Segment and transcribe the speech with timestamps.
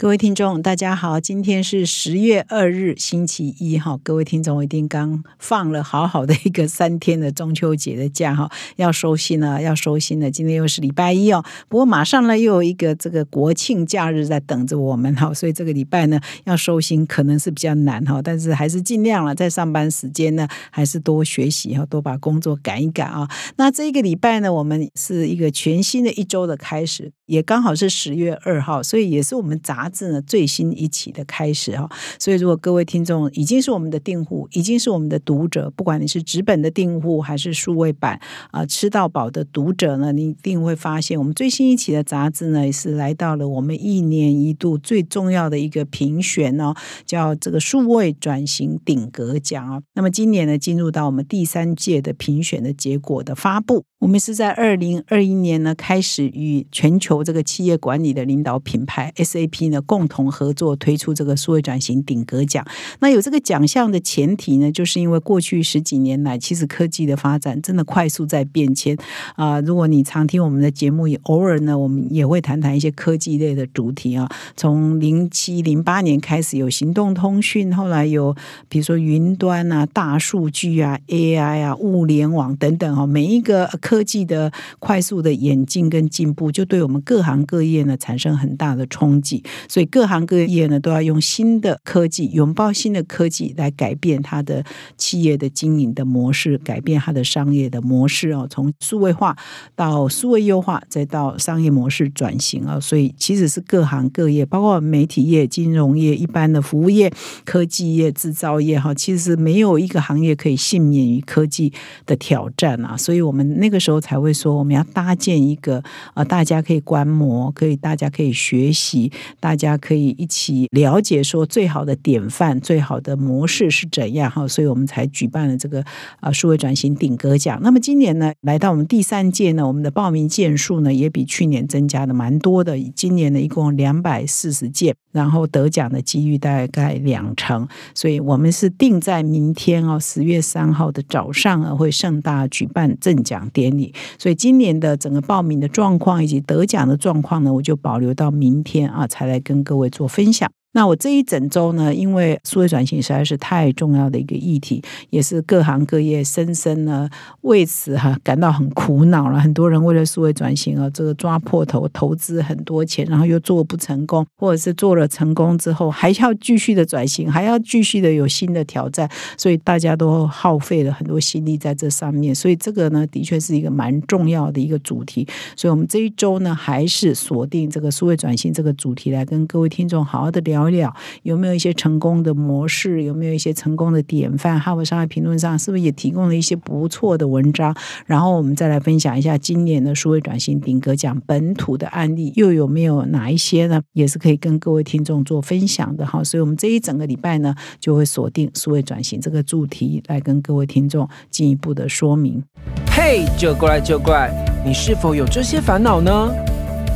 [0.00, 3.98] 各位听众，大家好，今天是十月二日，星期一哈。
[4.04, 10.30] 各位听众，我一定刚放了好好的一个三天的中秋节的假哈，要收心了，要收心了。
[10.30, 23.28] 今天又是礼拜一哦，不过马上呢又有一个这个国庆假日在等着我们哈，所以这个礼拜呢要收心可能是比较难哈，但是还是尽量了，在上班时间呢还是多学习哈，多把工作赶一赶啊。
[23.56, 29.87] 那这个礼拜呢，我们是一个全新的一周的开始，也刚好是十月二号，所以也是我们杂。
[29.88, 31.88] 字呢最新一期的开始哈，
[32.18, 46.74] 所以如果各位听众已经是我们的订户，已经是我们的读者，不管你是纸本的订户还是数位版啊，吃到饱的读者呢，你一定会发现我们最新一期的杂志呢，也是来到了我们一年一度最重要的一个评选哦，
[47.04, 49.82] 叫这个数位转型顶格奖啊。
[49.94, 53.84] 那么今年呢，进入到我们第三届的评选的结果的发布。
[54.00, 62.64] 我们是在二零二一年呢，开始与全球这个企业管理的领导品牌 SAP 呢共同合作推出这个数位转型顶格奖。
[63.00, 68.96] 那有这个奖项的前提呢，就是因为过去十几年来，其实科技的发展真的快速在变迁
[69.36, 69.60] 啊。
[69.60, 74.28] 如果你常听我们的节目，也偶尔呢，我们也会谈谈一些科技类的主题啊。
[74.56, 78.34] 从零七零八年开始有行动通讯，后来有
[78.68, 83.68] 比如说云端啊、大数据啊、AI 啊、物联网等等哈，每一个。
[83.80, 89.42] 科技的快速的演进跟进步，就对我们各行各业呢产生很大的冲击。
[89.68, 94.64] 所以各行各业呢都要用新的科技，拥抱新的科技来改变它的
[94.96, 98.46] 企业的经营的模式，改变它的商业的模式哦。
[98.50, 99.36] 从数位化
[99.74, 102.78] 到数位优化，再到商业模式转型啊。
[102.78, 107.10] 所以其实是各行各业，包括媒体业、金融业、一般的服务业、
[107.46, 111.72] 科技业、制造业哈，其实没有一个行业可以幸免于科技
[112.04, 112.94] 的挑战啊。
[112.94, 113.78] 所以我们那个。
[113.78, 115.80] 时候才会说，我们要搭建一个
[116.14, 124.46] 呃，大家可以观摩，可以大家可以学习，大大家可以一起了解说最好的典范、最好的模式是怎样哈。
[124.46, 125.82] 所以我们才举办了这个
[126.20, 127.58] 啊数位转型顶格奖。
[127.60, 132.78] 那么今年呢，来到我们第三届呢，我们的报名件数呢也比去年增加的蛮多的。
[132.94, 137.66] 今年呢，一共两百四十件，然后得奖的几率大概两成。
[137.92, 143.50] 所以我们是定在明天哦，十月三号的早上啊，会盛大举办赠奖。
[143.52, 150.50] 典礼，所以今年的整个报名的状况以及得奖的状况呢，我就保留到明天啊，才来跟各位做分享。
[150.72, 157.08] 那我这一整周呢，因为数位转型实在是太重要的一个议题，也是各行各业深深呢
[157.40, 159.40] 为此哈感到很苦恼了。
[159.40, 172.34] 很多人为了数位转型啊，这个抓破头投资很多钱，然后又做不成功，或者是做了成功之后还要继续的转型，还要继续的有新的挑战，所以大家都耗费了很多心力在这上面。
[172.34, 175.26] 所以这个呢，的确是一个蛮重要的一个主题。
[175.56, 180.57] 所以我们这一周呢，还是锁定这个数位转型这个主题来跟各位听众好好的聊。
[180.58, 180.92] 聊一聊
[181.22, 184.58] 有没有一些成功的模式，有没有一些成功的典范？
[184.58, 187.74] 哈佛商业评论上是不是也提供了一些不错的文章？
[188.06, 193.80] 然后我们再来分享一下今年的数位转型顶格奖本土的案例，又有没有哪一些呢？
[193.92, 196.24] 也是可以跟各位听众做分享的哈。
[196.24, 202.42] 所以，我们这一整个礼拜呢，就会锁定数位转型这个主题来跟各位听众进一步的说明。
[202.90, 204.32] 嘿，就过来就过来，
[204.66, 206.30] 你是否有这些烦恼呢？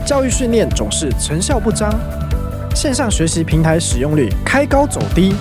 [0.04, 1.92] 教育训练总是成效不彰。
[2.74, 5.34] 线上学习平台使用率开高走低，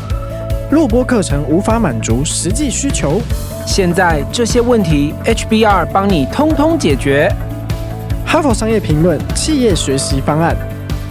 [0.72, 3.19] 录播课程无法满足实际需求。
[3.66, 7.34] 现在这些问题，HBR 帮你通通解决。
[8.25, 10.56] 哈佛商业评论企业学习方案，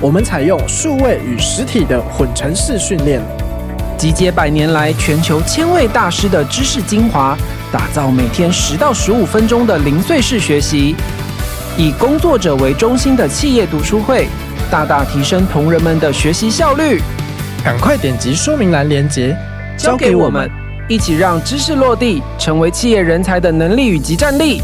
[0.01, 3.21] 我们采用数位与实体的混成式训练，
[3.99, 7.37] 集结百年来全球千位大师的知识精华，
[7.73, 10.95] 打造每天十到十五分钟的零碎式学习，
[11.77, 14.29] 以工作者为中心的企业读书会。
[14.71, 17.01] 大大提升同仁们的学习效率，
[17.65, 19.37] 赶快点击说明栏链接，
[19.77, 20.49] 交给我们，
[20.89, 24.63] 一起让知识落地，成为企业人才的能力与集战力。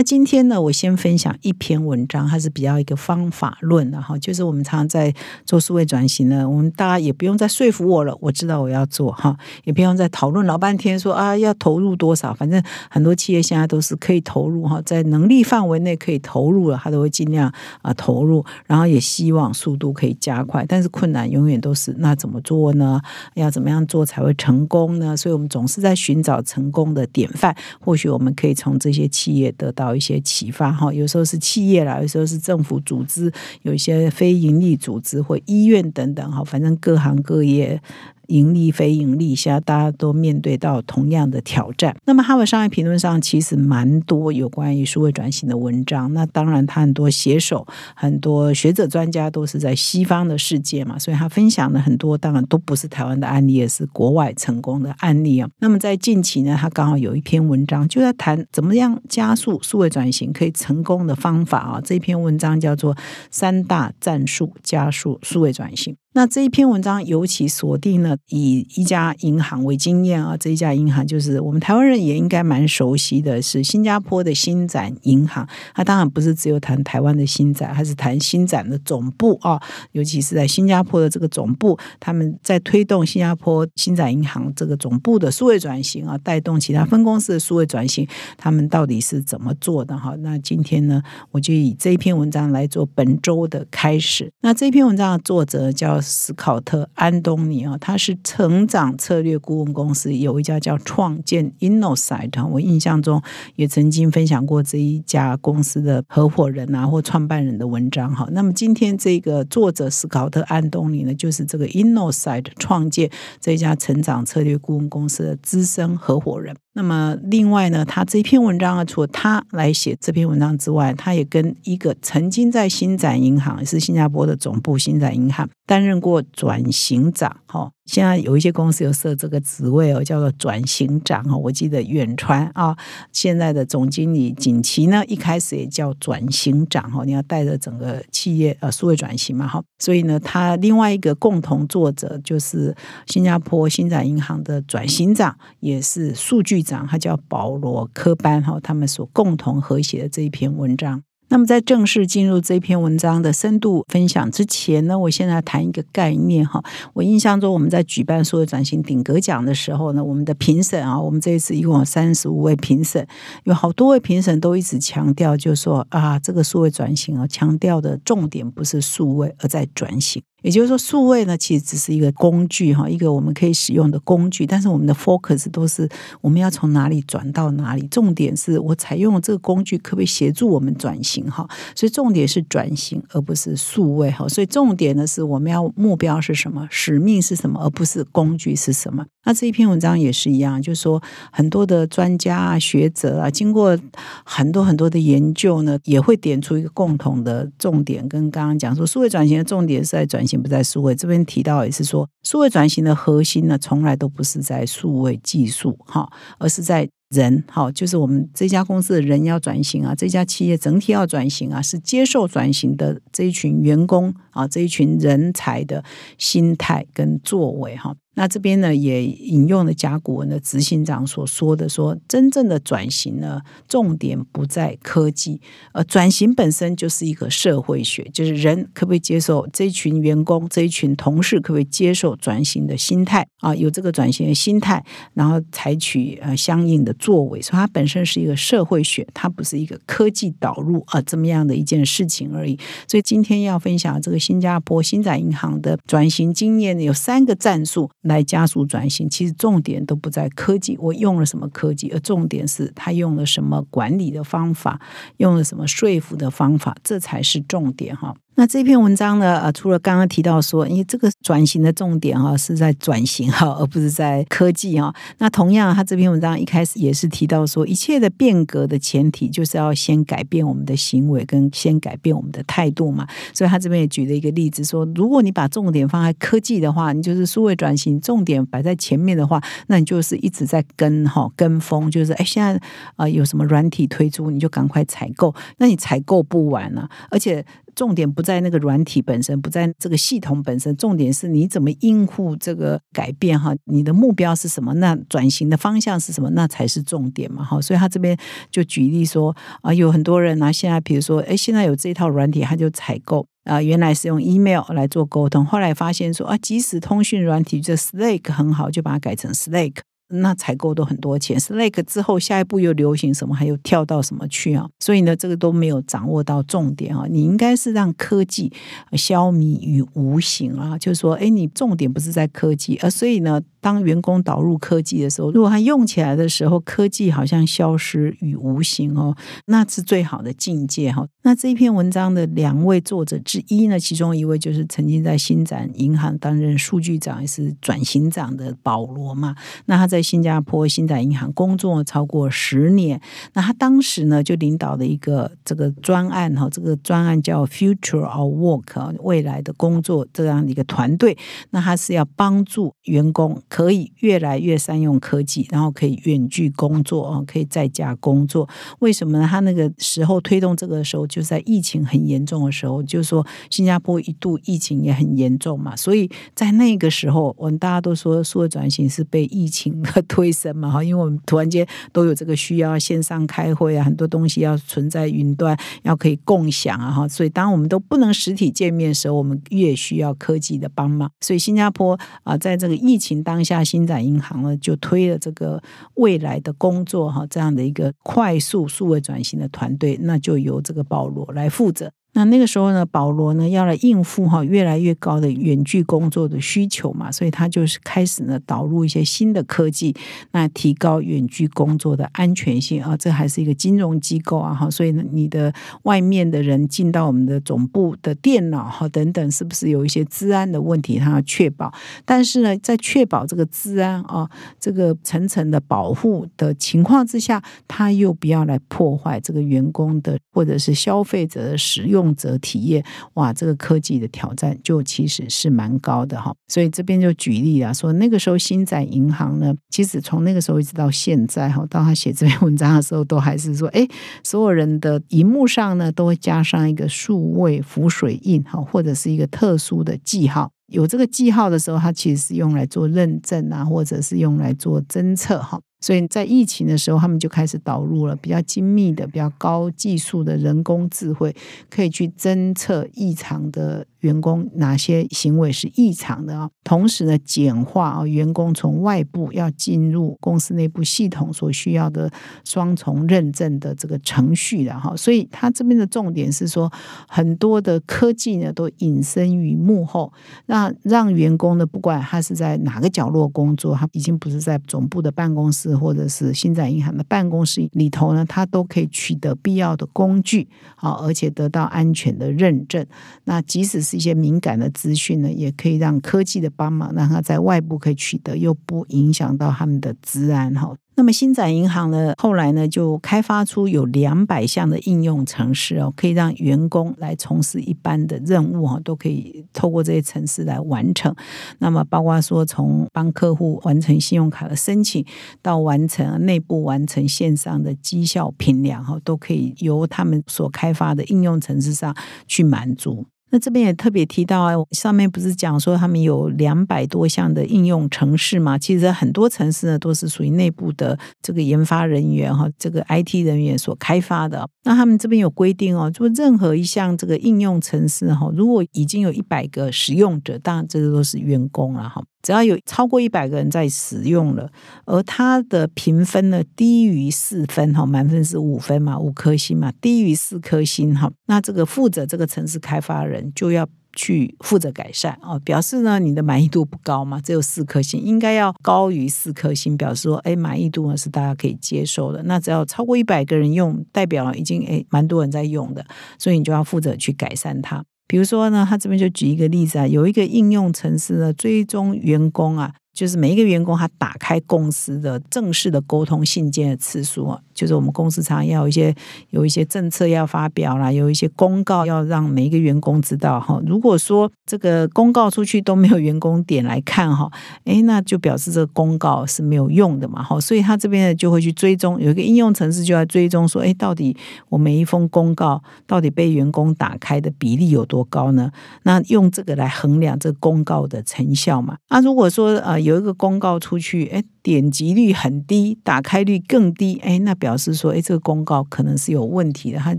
[0.00, 5.14] 那今天呢，我先分享一篇文章，它是比较一个方法论的哈，就是我们常常在
[5.44, 17.52] 做数位转型呢，我们大家也不用再说服我了，我知道我要做哈，也不用再讨论老半天说啊要投入多少，反正很多企业现在都是可以投入哈，在能力范围内可以投入了，他都会尽量
[17.82, 22.98] 啊投入，然后也希望速度可以加快，但是困难永远都是那怎么做呢？
[23.34, 25.14] 要怎么样做才会成功呢？
[25.14, 29.89] 所以我们总是在寻找成功的典范，或许我们可以从这些企业得到。
[29.90, 33.30] 有一些启发哈，有时候是企业啦，有时候是政府组织，
[33.62, 37.80] 有一些非营利组织或医院等等哈，反正各行各业。
[38.30, 41.94] 盈利非盈利下，大家都面对到同样的挑战。
[42.06, 46.12] 那么，哈佛商业评论上其实蛮多有关于数位转型的文章。
[46.14, 55.48] 那当然，他很多写手、很多学者、专家都是在西方的世界嘛，所以他分享的很多当然都不是台湾的案例，也是国外成功的案例啊。
[55.58, 61.80] 那么在近期呢，他刚好有一篇文章就在谈怎么样加速数位转型可以成功的方法啊。
[61.82, 62.94] 这篇文章叫做
[63.30, 65.94] 《三大战术加速数位转型》。
[66.12, 75.48] 那这一篇文章尤其锁定了以一家银行为经验啊，这一家银行就是我们台湾人也应该蛮熟悉的，是新加坡的新展银行。
[75.74, 79.60] 它当然不是只有谈台湾的新展，还是谈新展的总部啊，
[79.92, 88.06] 尤其是在新加坡的这个总部，他们在推动新加坡新展银行这个总部的数位转型啊，带动其他分公司的数位转型，
[88.36, 90.14] 他们到底是怎么做的哈？
[90.20, 94.30] 那今天呢，我就以这一篇文章来做本周的开始。
[94.42, 96.00] 那这篇文章的作者叫。
[96.10, 103.22] 斯考特·安东尼啊，他是成长策略顾问公司有一家叫创建 Innosight，我印象中
[103.56, 108.28] 也曾经分享过这一家公司的合伙人啊或创办人的文章哈。
[108.32, 113.10] 那么今天这个作者斯考特·安东尼呢，就是这个 Innosight 创建
[113.40, 116.56] 这家成长策略顾问公司的资深合伙人。
[116.72, 127.70] 那么另外呢，他这篇文章啊，除了他来写这篇文章之外，他也跟一个曾经在新展银行，是新加坡的总部新展银行担任过转型长，哈。
[127.86, 131.36] 现在有一些公司有设这个职位哦，叫做转型长哦。
[131.36, 132.76] 我记得远传啊，
[133.10, 137.04] 现在的总经理锦旗呢，一开始也叫转型长哈。
[137.04, 139.60] 你要带着整个企业呃数位转型嘛哈。
[139.80, 142.72] 所以呢，他另外一个共同作者就是
[143.08, 148.58] 新加坡新展银行的转型长，也是数据长，他叫保罗科班哈。
[148.62, 151.02] 他们所共同合写的这一篇文章。
[151.32, 156.60] 那么，在正式进入这篇文章的深度分享之前呢，我现在谈一个概念哈。
[156.92, 163.06] 我印象中，我们在举办数位转型顶格奖的时候呢，我们的评审啊，我们这一次一共有三十五位评审，
[163.44, 170.20] 有好多位评审都一直强调，就说啊，这个数位转型啊，强调的重点不是数位，而在转型。
[170.42, 174.46] 也就是说，数位呢，其实只是一个工具哈，一个我们可以使用的工具。
[174.46, 175.88] 但是我们的 focus 都是
[176.20, 181.46] 我们要从哪里转到哪里，重点是我采用这个工具可不可以协助我们转型哈？
[181.74, 184.26] 所以重点是转型，而不是数位哈。
[184.28, 189.04] 所以重点呢是我们要目标是什么，使命是什么，而不是工具是什么。
[189.24, 193.78] 那这一篇文章也是一样，就是说很多的专家啊、学者啊，经过
[194.24, 200.29] 很多很多的研究呢，也会点出一个共同的重点，跟刚刚讲说数位转型的重点是在转型。
[200.36, 215.82] 不在数位这边提到也是说，数位转型的核心呢，从来都不是在数位技术哈，而是在人哈，就是我们这家公司的人要转型啊，这家企业整体要转型啊，是接受转型的这一群员工啊，这一群人才的
[216.18, 217.94] 心态跟作为哈。
[218.14, 225.40] 那这边呢，也引用了甲骨文的执行长所说的：“说真正的转型呢，重点不在科技，
[225.72, 233.54] 而转型本身就是一个社会学，就是人可不可以接受这一群员工、这一群同事可不可以接受转型的心态啊？
[233.54, 234.84] 有这个转型的心态，
[235.14, 242.58] 然后采取呃相应的作为，所以它本身是一个社会学，它不是一个科技导入啊这么样的一件事情而已。
[242.88, 254.80] 所以今天要分享这个新加坡新展银行的转型经验呢，有三个战术。”来加速转型，其实重点都不在科技，我用了什么科技，而重点是他用了什么管理的方法，
[255.18, 258.14] 用了什么说服的方法，这才是重点哈。
[258.40, 259.38] 那这篇文章呢？
[259.38, 264.90] 呃，除了刚刚提到说，因为这个转型的重点哈是在转型哈，而不是在科技哈。
[265.18, 273.06] 那同样，他这篇文章一开始也是提到说，一切的变革的前提就是要先改变我们的行为，跟先改变我们的态度嘛。
[273.34, 282.58] 所以他这边也举了一个例子说，如果你把重点放在科技的话，你就是数位转型重点摆在前面的话，那你就是一直在跟哈跟风，就是哎现在
[282.96, 287.44] 啊有什么软体推出，你就赶快采购，那你采购不完了，而且
[287.74, 293.54] 重点不在那个软体本身，不在这个系统本身，重点是你怎么应付这个改变哈？
[293.64, 294.74] 你的目标是什么？
[294.74, 296.30] 那转型的方向是什么？
[296.30, 297.60] 那才是重点嘛哈。
[297.60, 298.16] 所以他这边
[298.50, 309.76] 就举例说啊，有很多人啊，现在比如说，哎，现在有这套软体，他就采购啊，原来是用 email 来做沟通，后来发现说啊，即使通讯软体这 Slack 很好，就把它改成 Slack。
[310.10, 314.68] 那采购都很多钱，Slack 之后下一步又流行什么，还有跳到什么去啊？
[314.78, 317.06] 所以呢，这个都没有掌握到重点啊。
[317.08, 318.52] 你应该是让科技
[318.92, 323.40] 消弭于无形啊，就是说，哎，你重点不是在科技，而所以呢。
[323.62, 329.14] 当员工导入科技的时候，如果他用起来的时候，科技好像消失于无形哦，
[329.48, 331.06] 那是最好的境界哈。
[331.24, 339.36] 那这一篇文章的两位作者之一呢，其中一位就是曾经在新展银行担任数据长也是转型长的保罗嘛。
[339.66, 343.00] 那他在新加坡新展银行工作超过十年，
[343.32, 351.16] 那他当时呢就领导的一个这个专案哈，这个专案叫 Future of Work 未来的工作这样的一个团队，
[351.50, 353.20] 那他是要帮助员工。
[353.48, 358.48] 可以越来越善用科技，然后可以远距工作啊，可以在家工作。
[358.78, 359.26] 为什么呢？
[359.28, 381.10] 他那个时候推动这个时候，就在疫情很严重的时候，就是说新加坡一度疫情也很严重嘛，所以在那个时候，我们大家都说数位转型是被疫情推升嘛哈，因为我们突然间都有这个需要，线上开会啊，很多东西要存在云端，要可以共享啊哈，所以当我们都不能实体见面的时候，我们越需要科技的帮忙。
[381.20, 385.62] 所以新加坡啊，在这个疫情当下新展银行呢，就推了这个
[385.94, 391.90] 未来的工作哈，这样的一个快速数位转型的团队，那就由这个保罗来负责。
[392.12, 399.94] 那那个时候呢，保罗呢要来应付哈越来越高的远距工作的需求嘛，所以他就是开始呢导入一些新的科技，
[400.32, 402.96] 那提高远距工作的安全性啊。
[402.96, 410.98] 这还是一个金融机构啊哈，所以呢你的外面的人进到我们的总部的电脑哈等等，是不是有一些治安的问题？
[410.98, 411.72] 他要确保，
[412.04, 421.99] 但是呢在确保这个治安啊这个层层的保护的情况之下，他又不要来破坏这个员工的或者是消费者的使用。
[422.00, 422.82] 动辄体验，
[423.14, 426.34] 哇，这个科技的挑战就其实是蛮高的哈。
[426.48, 433.86] 所以这边就举例啊，说那个时候新展银行呢，其实从那个时候一直到现在哈，到他写这篇文章的时候，都还是说，哎，
[434.24, 440.50] 所有人的荧幕上呢，都会加上一个数位浮水印哈，或者是一个特殊的记号。
[440.70, 445.60] 有这个记号的时候，它其实是用来做认证啊，或者是用来做侦测哈。
[445.80, 451.34] 所以在疫情的时候，他们就开始导入了比较精密的、比较高技术的人工智慧，
[451.68, 453.86] 可以去侦测异常的。
[454.00, 456.50] 员工哪些行为是异常的啊？
[456.64, 462.10] 同时呢，简化啊，员工从外部要进入公司内部系统所需要的
[462.44, 464.94] 双重认证的这个程序的哈。
[464.96, 466.70] 所以他这边的重点是说，
[467.08, 470.12] 很多的科技呢都隐身于幕后，
[470.46, 482.86] 那让员工呢，不管他是在哪个角落工作，他已经不是在总部的办公室或者是新展银行的办公室里头呢，他都可以取得必要的工具啊，而且得到安全的认证。
[483.24, 490.74] 那即使是一些敏感的资讯呢，也可以让科技的帮忙，让他在外部可以取得，又不影响到他们的治安哈。
[490.96, 501.14] 那么新展银行呢，后来呢就开发出有两百项的应用程式哦，可以让员工来从事一般的任务哈，都可以透过这些程式来完成。
[501.58, 505.02] 那么包括说从帮客户完成信用卡的申请，
[505.40, 513.06] 到完成内部完成线上的绩效评量哈，都可以由他们所开发的应用程式上去满足。
[513.30, 518.58] 那这边也特别提到啊，上面不是讲说他们有两百多项的应用城市嘛？
[518.58, 524.48] 其实很多城市呢都是属于内部的这个研发人员哈，这个 IT 人员所开发的。
[524.64, 532.02] 那他们这边有规定哦，就任何一项这个应用城市哈，如果已经有一百个使用者，当然这个都是员工了哈。
[532.22, 534.50] 只要有超过一百个人在使用了，
[534.84, 552.22] 而它的评分呢低于四分哈，满分是五分嘛，五颗星嘛，低于四颗星哈，那这个负责这个城市开发人就要去负责改善哦，表示呢你的满意度不高嘛，只有四颗星，应该要高于四颗星，表示说哎满意度呢是大家可以接受的。
[552.24, 555.84] 那只要超过一百个人用，代表已经哎蛮多人在用的，
[556.18, 557.84] 所以你就要负责去改善它。
[558.10, 567.40] 比如说呢，他这边就举一个例子啊，有一个应用程式呢，追踪员工啊，就是每一个员工他打开公司的正式的沟通信件的次数啊。
[567.52, 568.94] 就是我们公司常要有一些
[569.30, 573.60] 有一些政策要发表啦，有一些公告要让每一个员工知道哈。
[573.66, 577.30] 如果说这个公告出去都没有员工点来看哈，
[577.64, 580.40] 诶，那就表示这个公告是没有用的嘛哈。
[580.40, 584.16] 所以他这边就会去追踪，有一个应用程式就要追踪说，诶，到底
[584.48, 588.50] 我每一封公告到底被员工打开的比例有多高呢？
[588.84, 591.76] 那用这个来衡量这公告的成效嘛。
[591.90, 594.24] 那如果说呃有一个公告出去，诶。
[594.42, 599.96] 点击率很低，打开率更低，哎，那表示说，哎，这个公告可能是有问题的，他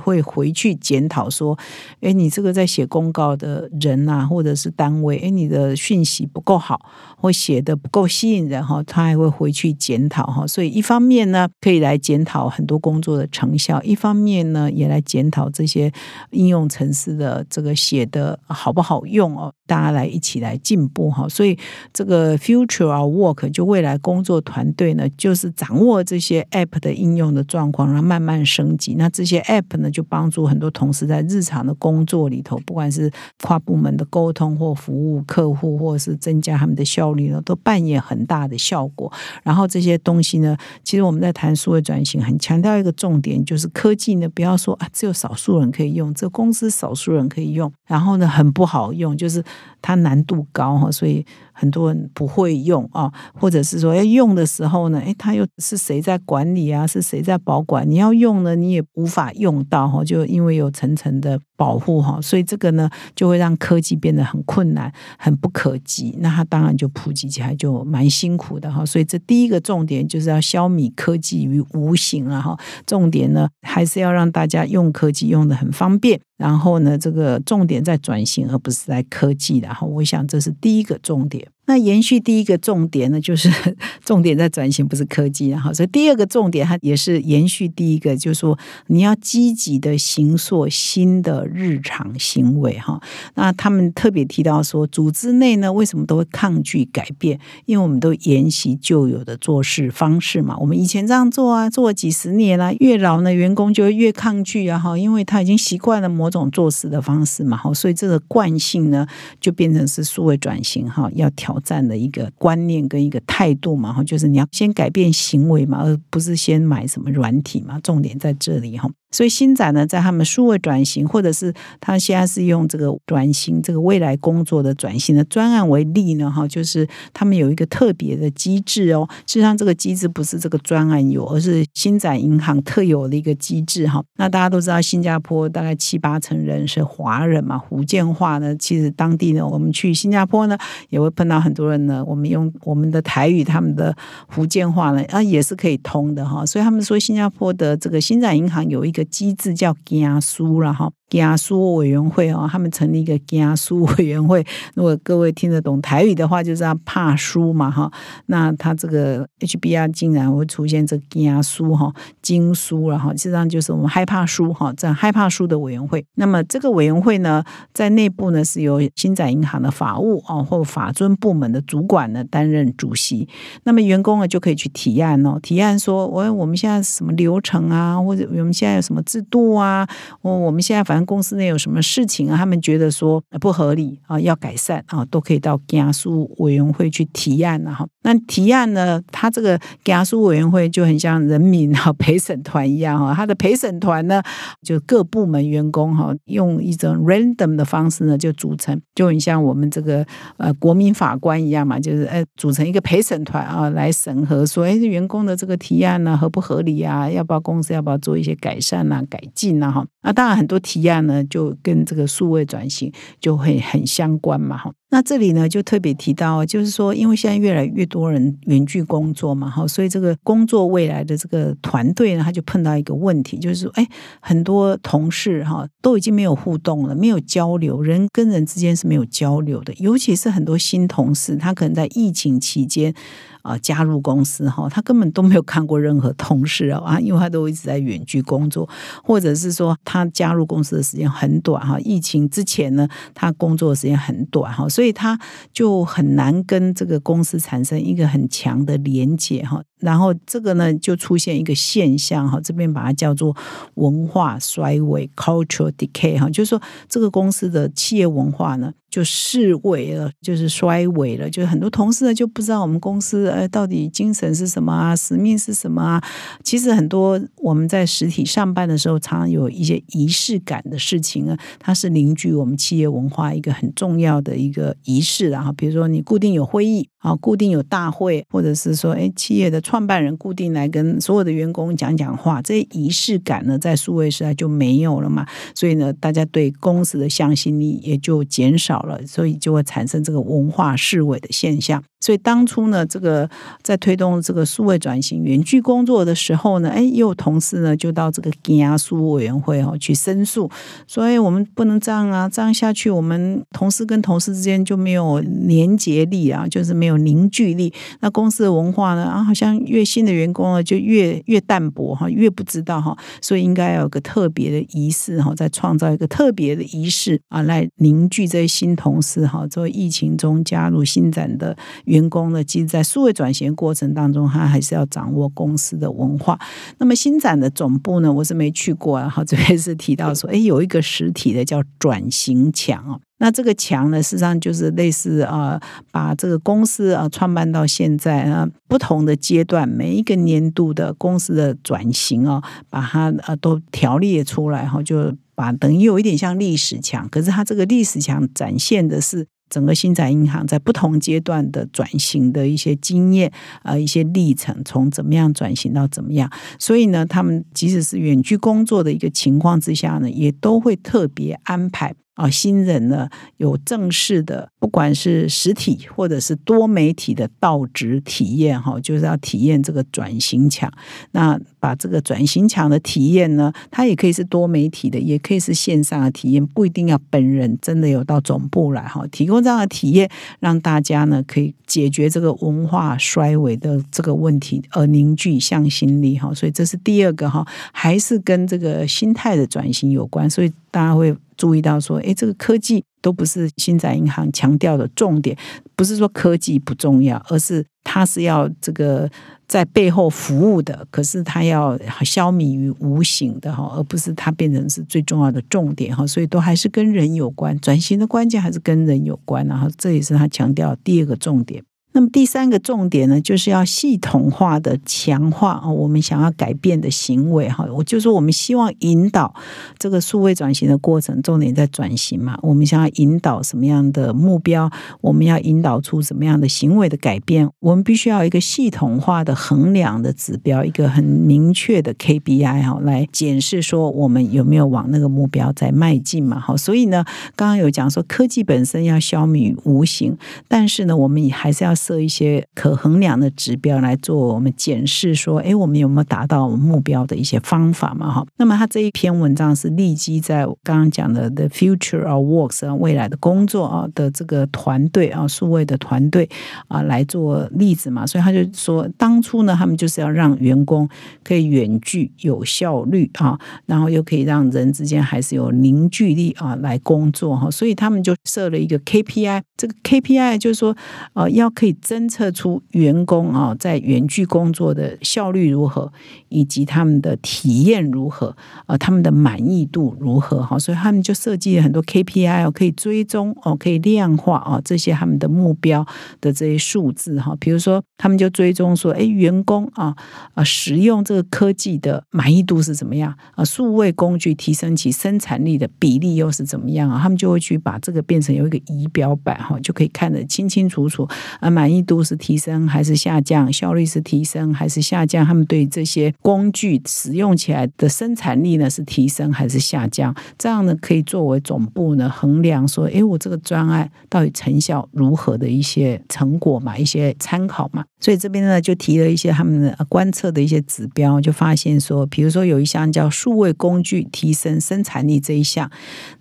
[0.00, 1.58] 会回去检讨说，
[2.00, 6.80] 哎，你这个在写公告的人呐，或者是单位，哎，你的讯息不够好，
[7.16, 10.46] 或写的不够吸引人哈，他还会回去检讨哈。
[10.46, 15.92] 所以一方面呢，可以来检讨很多工作的成效；一方面呢，也来检讨这些
[16.30, 19.52] 应用程式的这个写的好不好用哦。
[19.66, 21.28] 大家来一起来进步哈。
[21.28, 21.56] 所以
[21.92, 28.94] 这个 future work 就未来工工作团队呢，就是掌握这些 App 的应用的状况，然后慢慢升级。
[28.96, 33.10] 那这些 App 呢，就帮助很多同事在日常的工作里头，不管是
[33.42, 39.10] 跨部门的沟通或服务客户，或是增加他们的效率呢，都扮演很大的效果。
[39.42, 49.42] 然后这些东西呢，其实我们在谈数位转型，很强调一个重点，就是科技呢，不要说啊，只有少数人可以用，这公司少数人可以用，然后呢，很不好用，就是
[49.82, 51.24] 它难度高哈，所以。
[51.52, 56.86] 很多人不会用啊，或者是说要用的时候呢，诶，它又是谁在管理啊？
[56.86, 57.86] 是谁在保管？
[57.86, 66.16] 你要用呢，你也无法用到哈，就因为有层层的保护哈，所以这个呢就会让科技变得很困难、很不可及。
[66.20, 68.86] 那它当然就普及起来就蛮辛苦的哈。
[68.86, 72.58] 所以这第一个重点就是要消弭科技于无形啊哈。
[72.86, 76.18] 重点呢还是要让大家用科技用的很方便。
[76.40, 79.58] 然后呢，这个重点在转型，而不是在科技。
[79.58, 81.46] 然后，我想这是第一个重点。
[81.70, 83.48] 那延续第一个重点呢，就是
[84.04, 85.50] 重点在转型，不是科技。
[85.50, 88.58] 然后，所以第二个重点，它也是延续第一个，就是说
[88.88, 92.76] 你要积极的行塑新的日常行为。
[92.80, 93.00] 哈，
[93.36, 97.38] 那他们特别提到说，组织内呢，为什么都会抗拒改变？
[97.66, 100.58] 因为我们都沿袭旧有的做事方式嘛。
[100.58, 104.76] 我们以前这样做啊，做了几十年了，越老呢，员工就越抗拒啊。
[104.76, 107.56] 哈，因为他已经习惯了某种做事的方式嘛。
[107.56, 109.06] 哈，所以这个惯性呢，
[109.40, 111.59] 就变成是数位转型哈，要调。
[111.60, 118.90] 战的一个观念跟一个态度嘛，哈，就是你要先改变行为嘛，而不是先买什么软体嘛，重点在这里哈。
[119.10, 129.08] 所以新展呢，在他们数位转型，或者是他现在是用这个转型这个未来工作的转型的专案为例呢，哈，就是他们有一个特别的机制哦。
[129.26, 134.00] 实际上，这个机制不是这个专案有，而是新展银行特有的一个机制哈。
[134.16, 140.56] 那大家都知道，新加坡大概七八成人是华人嘛，福建话呢，其实当地呢，我们去新加坡呢，
[140.90, 143.92] 也会碰到很多人呢，我们用我们的台语，他们的
[144.28, 146.46] 福建话呢，啊，也是可以通的哈。
[146.46, 148.99] 所以他们说，新加坡的这个新展银行有一个。
[149.04, 150.92] 机制叫加苏了哈。
[151.10, 154.46] 家书委员会哦，他们成立一个家书委员会。
[154.74, 157.90] 如果各位听得懂台语的话，就是要怕书嘛哈。
[158.26, 161.92] 那他这个 HBR 竟然会出现这家书哈，
[162.22, 166.04] 经书了哈，实际上就是我们害怕书哈，这样害怕书的委员会。
[166.14, 167.42] 那么这个委员会呢，
[167.74, 173.28] 在内部呢是由新展银行的法务哦或法尊部门的主管呢担任主席。
[173.64, 179.84] 那么员工呢就可以去提案哦，提案说我我们现在什么流程啊，或者我们现在有什么制度啊，
[180.22, 180.99] 我我们现在反。
[181.04, 182.36] 公司内有什么事情啊？
[182.36, 187.86] 他们觉得说不合理啊，要改善啊，都可以到加速委员会去提案了哈。
[188.02, 193.14] 那提案呢，他这个加速委员会就很像人民哈 陪审团一样哈。
[193.14, 194.22] 他的陪审团呢，
[194.62, 200.04] 就各部门员工哈，用一种 random 的方式呢，就组成，就很像我们这个
[200.38, 207.10] 呃国民法官一样嘛，就是哎组成一个陪审团啊，来审核说哎员工的这个提案呢合不合理啊？
[207.10, 209.70] 要不要公司要不要做一些改善啊、改进啊？
[209.70, 210.89] 哈，那当然很多提案。
[210.90, 214.72] 这样呢，就跟这个数位转型就会很相关嘛，哈。
[214.90, 223.86] 那这里呢，就特别提到，就是说，因为现在越来越多人远距工作嘛，哈，所以这个工作未来的这个团队呢，他就碰到一个问题，就是说，哎，
[224.20, 232.94] 很多同事哈都已经没有互动了，没有交流，人跟人之间是没有交流的，尤其是很多新同事，他可能在疫情期间。
[233.42, 238.68] 啊，加入公司哈，他根本都没有看过任何同事啊，因为他都一直在远距工作，
[239.02, 241.80] 或者是说他加入公司的时间很短哈。
[241.80, 245.20] 疫情之前呢，他工作的时间很短哈，所以所以他
[245.52, 249.62] 就很难跟这个公司产生一个很强的连接哈。
[249.80, 253.36] 然后这个呢就出现一个现象哈，这边把它叫做
[253.74, 258.72] 文化衰微 （cultural decay） 哈，就是说这个公司的企业文化呢。
[258.90, 266.02] 就式微了，就是衰微了，就是很多同事呢就不知道我们公司呃到底精神是什么啊，使命是什么啊。
[266.42, 275.52] 其实很多我们在实体上班的时候，常常有一些仪式感的事情啊，它是凝聚我们企业文化一个很重要的一个仪式啊。
[275.56, 285.24] 比如说你固定有会议啊，固定有大会，或者是说哎企业的创办人固定来跟所有的员工讲讲话，这些仪式感呢在数位时代就没有了嘛。
[285.54, 288.80] 所以呢，大家对公司的向心力也就减少。
[288.80, 291.82] 了，所以就会产生这个文化式微的现象。
[292.00, 293.28] 所以当初呢，这个
[293.60, 300.50] 在推动这个数位转型、远距工作的时候呢，哎，又有同事呢就到这个压数委员会哦去申诉，
[300.86, 307.70] 所以我们不能这样啊，这样下去，我们同事跟同事之间就没有连结力啊，就是没有凝聚力。
[308.00, 321.56] 那公司的文化呢，啊，好像越新的员工啊就越越淡薄哈，越不知道哈，所以应该有个特别的仪式哈，再创造一个特别的仪式啊，来凝聚这些新同事哈，作为疫情中加入新展的。
[321.84, 326.38] 员工呢，其实，在数位转型过程当中，他还是要掌握公司的文化。
[326.78, 329.08] 那么，新展的总部呢，我是没去过啊。
[329.08, 333.00] 好，这边是提到说，哎，有一个实体的叫转型墙啊。
[333.20, 335.60] 那这个墙呢，事实上就是类似啊，
[335.92, 347.08] 把这个公司啊创办到现在啊，不同的阶段，每一个年度的公司的转型啊，把它啊都条列出来哈，就把等于有一点像历史墙。
[347.08, 349.26] 可是它这个历史墙展现的是。
[349.52, 353.32] 整个新展银行在不同阶段的转型的一些经验，
[353.64, 361.92] 呃，一些历程，从怎么样转型到怎么样，所以呢，他们即使是远距工作的一个情况之下呢，也都会特别安排。
[362.20, 370.70] 啊，新人呢有正式的，不管是实体或者是多媒体的到职体验，哈，就是要体验这个转型墙。
[371.12, 386.34] 那把这个转型墙的体验呢，它也可以是多媒体的，也可以是线上的体验，不一定要本人真的有到总部来，哈，提供这样的体验，让大家呢可以解决这个文化衰微的这个问题，而凝聚向心力，哈。
[386.34, 391.16] 所以这是第二个哈，还是跟这个心态的转型有关，所以大家会。
[391.40, 395.34] 注意到说，哎，这个科技都不是新展银行强调的重点，
[395.74, 399.10] 不是说科技不重要，而是它是要这个
[399.48, 411.64] 在背后服务的，可是它要消弭于无形的哈，而不是它变成是最重要的重点哈，所以都还是跟人有关，转型的关键还是跟人有关，然后这也是他强调第二个重点。
[411.92, 417.66] 那么第三个重点呢，就是要系统化的强化啊，我们想要改变的行为哈。
[417.74, 419.34] 我就说，我们希望引导
[419.76, 422.38] 这个数位转型的过程，重点在转型嘛。
[422.42, 424.70] 我们想要引导什么样的目标？
[425.00, 427.50] 我们要引导出什么样的行为的改变？
[427.58, 436.38] 我们必须要一个系统化的衡量的指标，一个很明确的 KPI 哈，来检视说我们有没有往那个目标在迈进嘛。
[436.38, 441.74] 好，所以呢，刚刚有讲说科技本身要消弭无形，但是呢，我们也还是要。
[441.80, 448.12] 设一些可衡量的指标来做我们检视，说，哎，我们有没有达到目标的一些方法嘛？
[448.12, 456.28] 哈，那么他这一篇文章是立基在刚刚讲的 The Future of Works 未来的工作啊的这个团队啊，数位的团队
[456.68, 460.86] 啊来做例子嘛，所以他就说，当初呢，他们就是要让员工
[461.24, 470.76] 可以远距有效率啊，然后又可以让人之间还是有凝聚力啊来工作哈，所以他们就设了一个 KPI，这个 KPI 就是说，
[471.14, 471.69] 呃，要可以。
[471.74, 475.92] 侦测出员工啊在远距工作的效率如何，
[476.28, 485.86] 以及他们的体验如何，呃，他们的满意度如何哈，所以他们就设计了很多 KPI 哦，可以追踪哦，可以量化啊这些他们的目标
[486.20, 489.94] 的这些数字哈，比如说他们就追踪说，哎，员工啊
[490.34, 493.44] 啊使用这个科技的满意度是怎么样啊？
[493.44, 497.00] 数位工具提升其生产力的比例又是怎么样啊？
[497.02, 501.06] 他们就会去把这个变成有一个仪表板哈，就可以看得清清楚楚
[501.40, 501.50] 啊。
[501.60, 503.52] 满意度是提升还是下降？
[503.52, 505.26] 效率是提升还是下降？
[505.26, 510.14] 他们对这些工具使用起来的生产力呢是提升还是下降？
[510.38, 517.84] 这样呢可以作为总部呢衡量说，哎，我这个专案到底成效如何的一些成果嘛，一些参考嘛。
[518.00, 525.70] 所以这边呢就提了一些他们的观测的一些指标，就发现说，比如说有一项叫数位工具提升生产力这一项，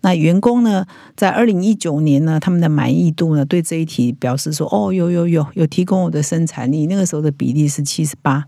[0.01, 5.29] 那员工呢在二零一九年呢他们的满意度呢对这一题表示说，哦，有有。
[5.29, 8.43] 有有提供我的生产力，那个时候的比例是七十八。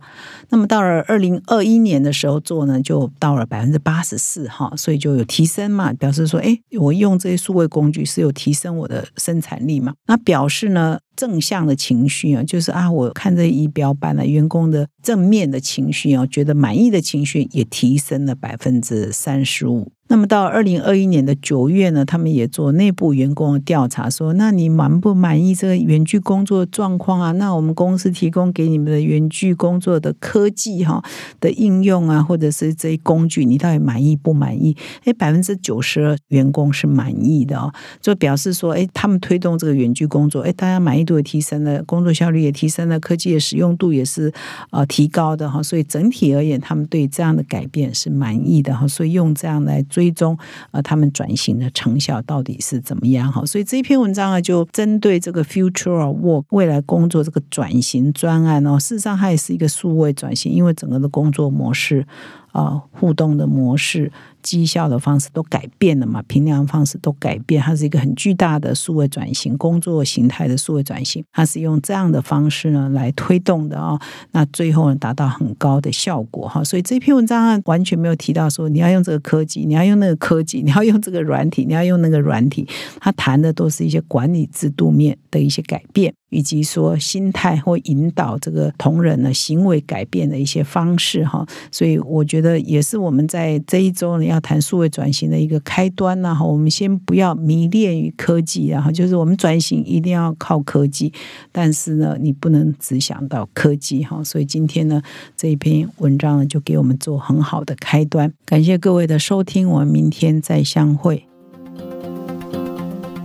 [0.50, 9.94] 那么到了二零二一年的时候做呢，就到了百分之八十四哈，所以就有提升嘛，表示说，哎，我用这些数位工具是有提升我的生产力嘛？
[10.08, 10.98] 那表示呢？
[11.16, 19.92] 正向的情绪啊，就是啊，我看这仪表板了，员工的正面的情绪啊，觉得满意的情绪也提升了百分之三十五。
[20.12, 27.32] 那么到二零二一年的九月呢，他们也做内部员工的调查，说：那你满不满意这个远距工作状况啊？
[27.32, 31.02] 那我们公司提供给你们的远距工作的科技哈
[31.40, 34.76] 的应用啊，或者是这些工具，你到底满意不满意？
[35.06, 37.72] 哎，百分之九十二员工是满意的哦，
[38.02, 44.30] 就表示说，哎，他们推动这个远距工作，哎，大家满意度也提升了，工作效率也提升了，科技的使用度也是
[44.72, 50.01] 呃提高的哈，所以整体而言，他们对这样的改变是满意的哈，所以用这样来做。
[50.02, 50.36] 追踪
[50.72, 53.32] 呃，他们转型的成效到底是怎么样？
[53.32, 62.04] 哈，所以这一篇文章啊，就针对这个 future work 未来工作这个转型专案哦，事实上它也是一个数位转型，因为整个的工作模式
[62.52, 64.12] 啊，互动的模式。
[64.42, 66.22] 绩效的方式都改变了嘛？
[66.24, 74.00] 评量方式都改变，它是一个很巨大的数位转型，工作形态的数位转型，它是用这样的方式呢来推动的啊。
[74.32, 76.64] 那最后呢，达到很高的效果哈。
[76.64, 82.68] 所以这篇文章完全没有提到说你要用这个科技，你要用那个科技，你要用这个软体，你要用那个软体。
[83.00, 91.46] 它谈的都是一些管理制度面的一些改变，以及说心态或引导这个同仁的行为改变的一些方式哈。
[91.72, 94.32] 所以我觉得也是我们在这一周呢。
[94.32, 101.12] 要谈数位转型的一个开端呢，哈，我们先不要迷恋于科技，然后就是我们转型一定要靠科技，
[101.52, 105.02] 但是呢，你不能只想到科技，哈，所以今天呢
[105.36, 111.26] 这一篇文章呢就给我们做很好的开端，感谢各位的收听，我们明天再相会。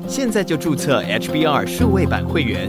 [0.09, 2.69] 现在就注册 HBR 数位版会员，